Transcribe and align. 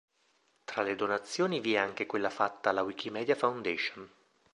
Tra 0.63 0.81
le 0.81 0.95
donazioni 0.95 1.59
vi 1.59 1.75
è 1.75 1.77
anche 1.77 2.07
quella 2.07 2.31
fatta 2.31 2.71
alla 2.71 2.81
Wikimedia 2.81 3.35
Foundation. 3.35 4.09